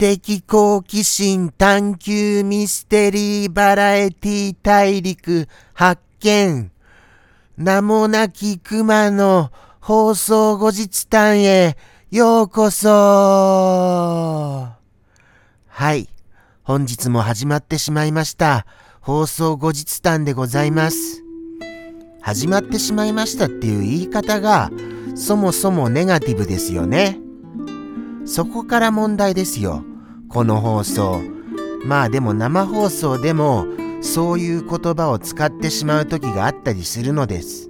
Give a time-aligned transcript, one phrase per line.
[0.00, 6.70] 的好奇心探求ミステリーバラエティ大陸発見。
[7.58, 11.76] 名もなき熊の放送後日談へ
[12.10, 12.88] ようこそ
[15.68, 16.08] はい。
[16.62, 18.64] 本日も始まってしまいました。
[19.02, 21.22] 放送後日談でございます。
[22.22, 24.70] 始まってしまいましたっていう言い方が
[25.14, 27.18] そもそもネガティブですよね。
[28.24, 29.84] そこから問題ですよ。
[30.30, 31.20] この放送。
[31.84, 33.66] まあでも生放送でも
[34.00, 37.68] そういう言葉を使ってしまう時があったりするのです。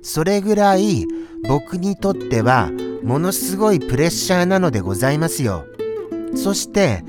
[0.00, 1.06] それぐらい
[1.48, 2.70] 僕にとっては
[3.02, 5.66] ものすごいプレッシャーなのでございますよ。
[6.36, 7.02] そして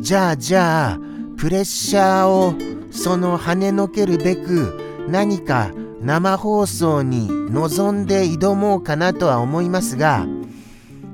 [0.00, 1.00] じゃあじゃあ
[1.38, 2.54] プレッシャーを
[2.90, 5.70] その跳ねのけるべく何か
[6.02, 10.26] 生放送に臨んで挑もうかなとは思いますが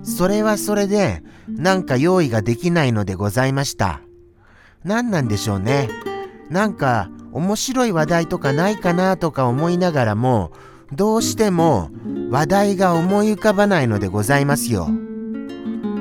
[0.02, 1.22] それはそれで
[1.56, 4.00] なんか用意ができないのでございました。
[4.84, 5.88] 何なんでしょうね。
[6.50, 10.52] なんか面白い話題とかないかなとか思いながらも
[10.92, 11.90] どうしても
[12.30, 14.88] 話題が思い浮かばないのでございますよ。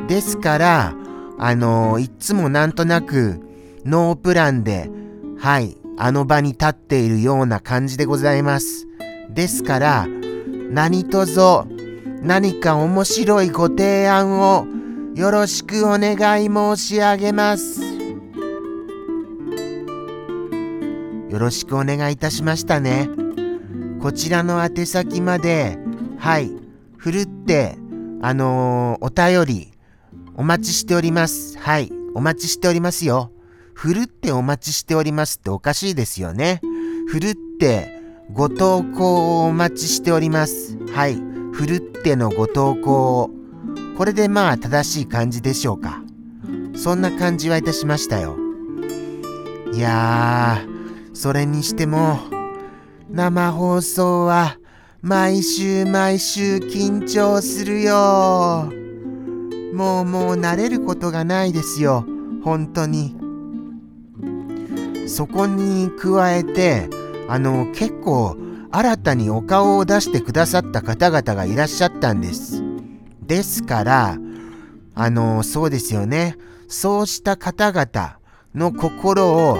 [0.08, 0.95] ですから、
[1.38, 3.39] あのー、いつもなんとなく
[3.86, 4.89] ノープランで、
[5.38, 8.88] はい、あの場に立っているような感じでございます。
[9.30, 10.08] ですから、
[10.72, 11.67] 何卒
[12.22, 14.66] 何か面白いご提案を
[15.19, 17.81] よろしくお願い申し上げます。
[21.30, 23.09] よろしくお願いいたしましたね。
[24.02, 25.78] こちらの宛先まで、
[26.18, 26.50] はい、
[26.96, 27.75] ふるって、
[28.22, 29.74] あのー、お便り、
[30.38, 31.59] お待ちしております。
[31.59, 33.34] はい、お待ちしておりますよ。
[33.74, 36.62] ふるってお待ちしておりますっておかしいですよね。
[37.09, 40.78] ふるって、ご投稿をお待ちしております。
[40.94, 41.22] はい、
[41.52, 43.38] ふるってのご投稿を。
[43.99, 46.01] これでまあ正しい感じでしょうか。
[46.73, 48.37] そんな感じはいたしましたよ。
[49.73, 52.17] いやー、それにしても、
[53.11, 54.55] 生放送は
[55.01, 58.71] 毎週毎週緊張するよ。
[59.73, 62.05] もうもう慣れることがないですよ。
[62.41, 63.17] 本当に。
[65.07, 66.89] そこに加えて、
[67.27, 68.37] あの、結構
[68.71, 72.69] 新たにお顔を出してくださった方々がいらっしゃったんです。
[73.29, 74.17] ですから、
[74.95, 76.35] あの、そうですよね。
[76.67, 78.17] そうした方々
[78.56, 79.59] の心を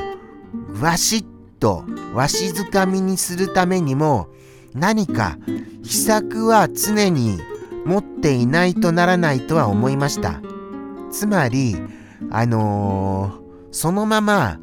[0.82, 1.26] わしっ
[1.60, 4.28] とわしづかみにするためにも
[4.74, 5.38] 何か
[5.84, 7.40] 秘策は常に
[7.86, 10.42] 持っていないとならないとは思いました。
[11.12, 11.76] つまり、
[12.32, 14.60] あのー、そのまま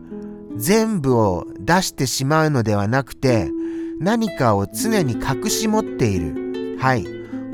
[0.57, 3.51] 全部を出してしまうのではなくて
[4.01, 6.77] 何かを常に隠し持っている。
[6.79, 7.07] はい。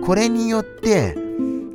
[0.04, 1.21] これによって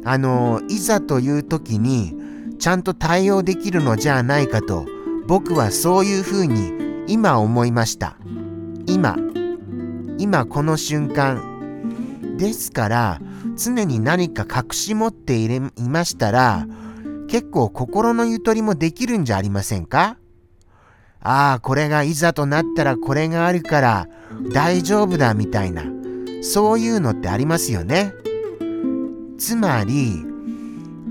[0.03, 2.15] あのいざという時に
[2.59, 4.85] ちゃんと対応できるのじゃないかと
[5.27, 6.73] 僕はそういうふうに
[7.07, 8.17] 今思いました。
[8.85, 9.17] 今。
[10.17, 12.37] 今この瞬間。
[12.37, 13.19] ですから
[13.55, 16.67] 常に何か隠し持っていれいましたら
[17.27, 20.17] 結構心のゆとりもできるんじゃありませんか？
[21.19, 24.07] ああこれがいざとなったらこれがあるから
[24.53, 25.83] 大丈夫だみたいな
[26.43, 28.13] そういうのってありますよね。
[29.37, 30.25] つまり、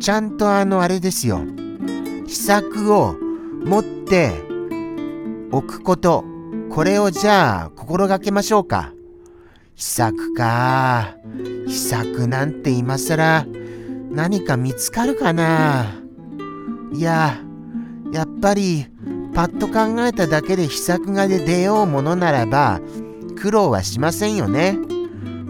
[0.01, 1.41] ちゃんとあのあれですよ。
[2.27, 3.15] 秘策を
[3.65, 4.33] 持って
[5.51, 6.25] おくこと。
[6.71, 8.93] これをじゃあ心がけましょうか。
[9.75, 11.15] 秘策か。
[11.67, 13.47] 秘策なんて今更
[14.11, 15.95] 何か見つかるかな
[16.93, 17.39] いや、
[18.13, 18.87] やっぱり
[19.35, 22.81] パッと考えただけで秘策が出ようものならば
[23.39, 24.79] 苦労はしませんよね。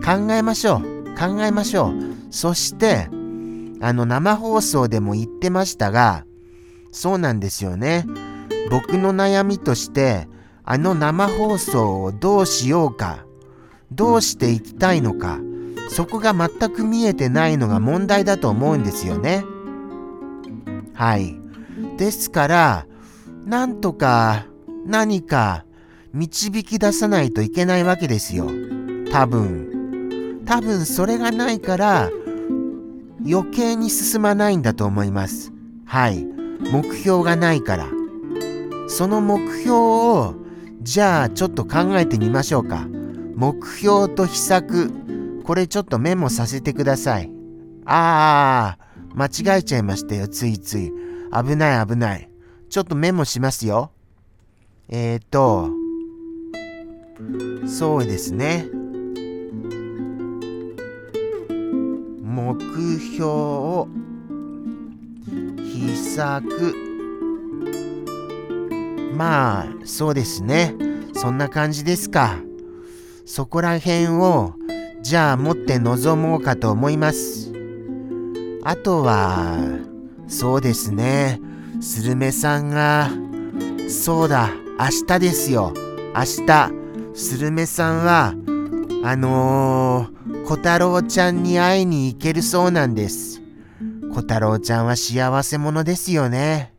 [0.05, 0.81] 考えましょう。
[1.19, 2.16] 考えましょう。
[2.37, 3.09] そして、
[3.81, 6.27] あの生放送でも言ってましたが、
[6.93, 8.05] そうなんですよね。
[8.71, 10.29] 僕の悩みとして、
[10.63, 13.25] あの生放送をどうしようか、
[13.91, 15.41] どうしていきたいのか、
[15.89, 19.43] そこが全く見えてないのが問題だと思うんですよね。
[20.93, 21.41] はい。
[21.97, 22.87] ですから、
[23.47, 24.45] なんとか
[24.85, 25.65] 何か
[26.13, 28.51] 導き出さないといけないわけですよ。
[29.11, 30.43] 多分。
[30.45, 32.11] 多分それがないから
[33.29, 35.53] 余計に進まないんだと思います。
[35.85, 36.25] はい。
[36.25, 37.87] 目標がないから。
[38.89, 40.35] その目標を
[40.83, 42.87] じゃあちょっと考えてみましょうか。
[43.35, 44.93] 目標と秘策。
[45.43, 47.31] これちょっとメモさせてください。
[47.85, 50.93] ああ、間違えちゃいましたよ、ついつい。
[51.33, 52.31] 危ない危ない。
[52.69, 53.91] ちょっとメモしますよ。
[54.89, 55.71] えっ、ー、と、
[57.67, 58.67] そうですね。
[62.55, 62.61] 目
[63.01, 63.89] 標
[65.59, 66.77] 秘さく
[69.17, 70.77] まあそうですね。
[71.13, 72.39] そんな感じですか。
[73.25, 74.55] そこら辺を
[75.03, 77.53] じゃあ持って臨もうかと思います。
[78.63, 79.59] あとは
[80.29, 81.41] そうですね。
[81.81, 83.11] スルメさんが
[83.89, 84.51] そうだ。
[84.79, 85.75] 明日ですよ。
[86.15, 86.71] 明日。
[87.13, 88.35] スルメさんは
[89.03, 90.16] あのー、
[90.47, 93.43] 小太郎ちゃんに会いに行けるそうなんです
[94.15, 96.73] 小太郎ちゃんは幸せ者ですよね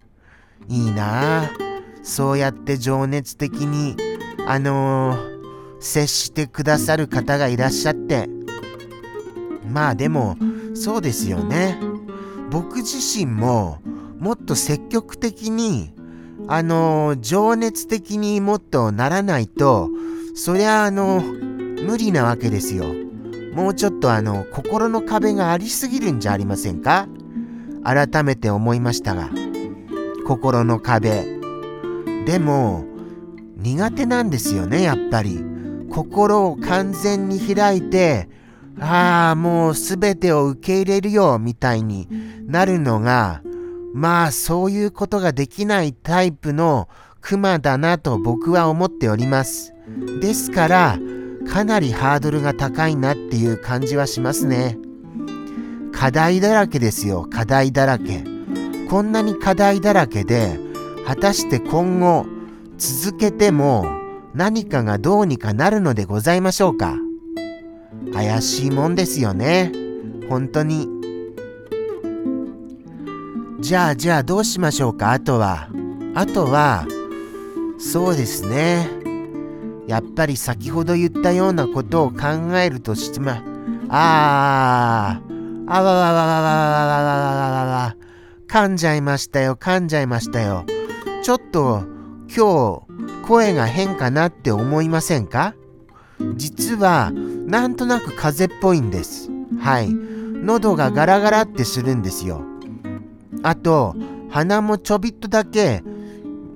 [0.67, 1.67] いいなあ
[2.07, 3.97] そうやって情熱的に、
[4.47, 8.29] あのー、接してくださる方がいらっしゃって。
[9.69, 10.37] まあでも、
[10.73, 11.77] そうですよね。
[12.49, 13.79] 僕自身も、
[14.19, 15.93] もっと積極的に、
[16.47, 19.89] あのー、情熱的にもっとならないと、
[20.33, 22.85] そりゃあの、無理なわけですよ。
[23.57, 27.07] もうちょっとあの、心の壁がありすぎるんじゃありませんか？
[27.83, 29.31] 改めて思いましたが、
[30.27, 31.25] 心の壁。
[32.27, 32.85] でも
[33.55, 35.43] 苦手なんですよねやっぱり。
[35.89, 38.29] 心を完全に開いて
[38.79, 42.07] ああもう全てを受け入れるよみたいに
[42.45, 43.41] なるのが
[43.93, 46.89] まあそういうことができないタイプの
[47.21, 49.73] クマだなと僕は思っております。
[50.21, 50.99] ですから
[51.49, 54.77] かなりハードルが高いなっていう感じはしますね。
[55.91, 58.23] 課題だらけですよ課題だらけ。
[58.89, 60.59] こんなに課題だらけで
[61.05, 62.25] 果たして今後
[62.77, 63.85] 続けても
[64.33, 66.95] 何かがどうにかなるのでございましょうか。
[68.13, 69.71] 怪しいもんですよね。
[70.29, 70.87] 本当に。
[73.59, 75.11] じゃあじゃあどうしましょうか？
[75.11, 75.69] あとは。
[76.13, 76.85] あとは
[77.79, 78.89] そうですね。
[79.87, 82.17] やっぱり先ほど言ったようなことを考
[82.57, 83.43] えるとしてま
[83.89, 85.21] ああ
[85.67, 87.95] あわわわわわわわわわわわ
[88.47, 90.65] 噛んじゃいましたよ噛んじゃいましたよ
[91.23, 91.83] ちょっと
[92.35, 95.53] 今日声が変かなって思いませんか？
[96.35, 99.29] 実はなんとなく風邪っぽいんです。
[99.59, 99.89] はい。
[99.91, 102.41] 喉がガラガラってするんですよ。
[103.43, 103.95] あと
[104.29, 105.83] 鼻もちょびっとだけ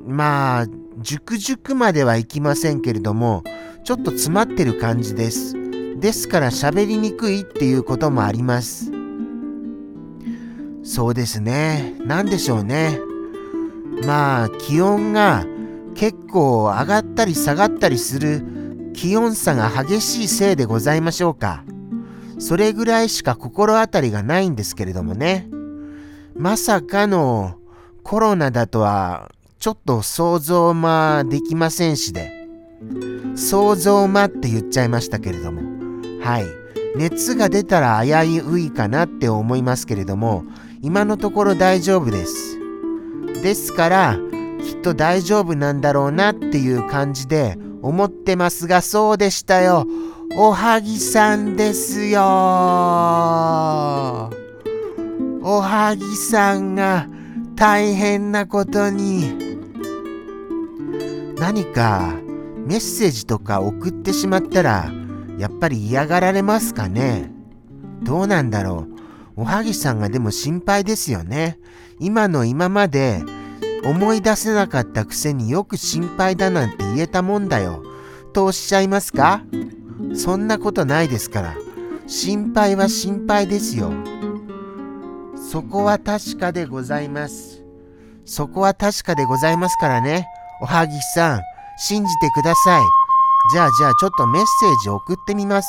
[0.07, 0.65] まあ
[1.01, 3.43] 熟熟まではいきませんけれども
[3.83, 5.55] ちょっと詰まってる感じです。
[5.99, 8.91] ですから喋りにくいっていうこともあります。
[10.83, 11.95] そうですね。
[12.05, 12.99] 何でしょうね。
[14.05, 15.45] まあ気温が
[15.93, 21.63] 結構上がったり下がったりする気温差が激しいせいでございましょうか。
[22.39, 25.47] それぐらいしか心当たりがないんですけれどもね。
[26.35, 27.55] まさかの
[28.03, 29.31] コロナだとは
[29.61, 32.31] ちょっと想像まできませんしで。
[33.35, 35.61] 想像まって言っちゃいましたけれども。
[36.19, 36.45] はい。
[36.97, 40.43] 熱が出たら危ういかなって思いますけれども、
[40.81, 42.57] 今のところ大丈夫です。
[43.43, 44.17] ですから
[44.63, 49.85] きっと大丈夫なんだろうなっていう感じで思ってますがそうでしたよ
[50.37, 52.21] おはぎさんですよ
[55.43, 57.07] おはぎさんが
[57.55, 59.50] 大変なことに
[61.41, 62.13] 何か
[62.67, 64.91] メッセージとか送ってしまったら
[65.39, 67.31] やっぱり嫌がられますかね？
[68.03, 68.85] どうなんだろ
[69.35, 69.41] う？
[69.41, 71.57] おはぎさんがでも心配ですよね
[71.99, 73.23] 今の今まで
[73.83, 77.83] 思い出せなかったくせによく心配だなんて言えたもんだよ。
[78.33, 79.41] とおっしゃいますか？
[80.13, 81.55] そんなことないですから。
[82.05, 83.91] 心配は心配ですよ。
[85.35, 87.63] そこは確かでございます。
[88.25, 90.27] そこは確かでございますからね。
[90.61, 91.41] おはぎさん、
[91.77, 92.83] 信じてください。
[93.53, 95.67] じゃあじゃあちょっとメッセージ送ってみます。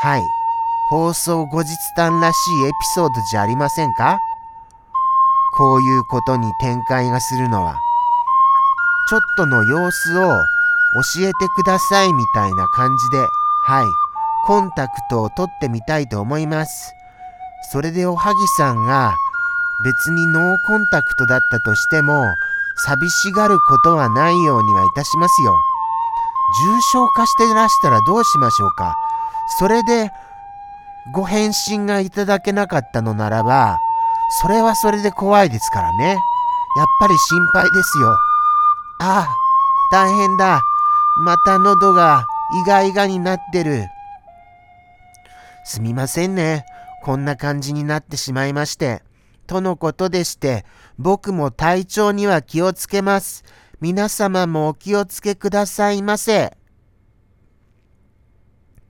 [0.00, 0.22] はい。
[0.88, 4.18] 放送後日談らしいエピソードじゃありませんか？
[5.58, 7.78] こういうことに展開がするのは。
[9.08, 10.38] ちょっとの様子を
[11.18, 13.18] 教えてくださいみたいな感じで、
[13.66, 13.86] はい、
[14.46, 16.94] コンタクトを取ってみたいと思います。
[17.70, 19.14] それでおはぎさんが
[19.84, 22.34] 別にノーコンタクトだったとしても、
[22.84, 25.56] 寂しがることはないようにはいたしますよ。
[26.64, 28.94] 重症化してらしたらどうしましょうか？
[29.58, 30.10] それで
[31.12, 33.78] ご返信がいただけなかったのならば、
[34.42, 36.18] それはそれで怖いですからね。
[36.76, 38.10] やっぱり心配ですよ。
[39.00, 39.36] ああ、
[39.90, 40.60] 大変だ。
[41.24, 42.26] また喉が
[42.64, 43.86] イガイガになってる。
[45.64, 46.64] すみませんね。
[47.02, 49.02] こんな感じになってしまいまして。
[49.46, 50.64] とのことでして、
[50.98, 53.44] 僕も体調には気をつけます。
[53.80, 56.56] 皆様もお気をつけくださいませ。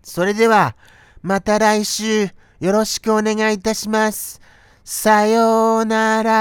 [0.02, 0.76] それでは、
[1.22, 2.28] また来週
[2.60, 4.40] よろしくお願いいたします。
[4.84, 6.36] さようなら